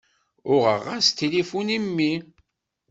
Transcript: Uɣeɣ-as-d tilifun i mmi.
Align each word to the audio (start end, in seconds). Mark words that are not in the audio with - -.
Uɣeɣ-as-d 0.53 1.15
tilifun 1.17 1.73
i 1.77 1.79
mmi. 1.85 2.13